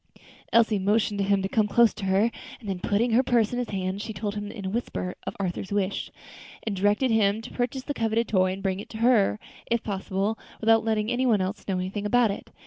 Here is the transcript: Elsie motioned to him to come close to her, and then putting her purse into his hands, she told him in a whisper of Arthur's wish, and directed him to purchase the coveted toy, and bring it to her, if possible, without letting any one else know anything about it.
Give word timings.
Elsie 0.51 0.79
motioned 0.79 1.19
to 1.19 1.23
him 1.23 1.43
to 1.43 1.47
come 1.47 1.67
close 1.67 1.93
to 1.93 2.05
her, 2.05 2.31
and 2.59 2.67
then 2.67 2.79
putting 2.79 3.11
her 3.11 3.21
purse 3.21 3.49
into 3.53 3.57
his 3.71 3.79
hands, 3.79 4.01
she 4.01 4.13
told 4.13 4.33
him 4.33 4.51
in 4.51 4.65
a 4.65 4.69
whisper 4.71 5.13
of 5.27 5.35
Arthur's 5.39 5.71
wish, 5.71 6.09
and 6.63 6.75
directed 6.75 7.11
him 7.11 7.39
to 7.39 7.51
purchase 7.53 7.83
the 7.83 7.93
coveted 7.93 8.27
toy, 8.27 8.51
and 8.51 8.63
bring 8.63 8.79
it 8.79 8.89
to 8.89 8.97
her, 8.97 9.37
if 9.69 9.83
possible, 9.83 10.39
without 10.59 10.83
letting 10.83 11.11
any 11.11 11.27
one 11.27 11.39
else 11.39 11.67
know 11.67 11.75
anything 11.77 12.07
about 12.07 12.31
it. 12.31 12.49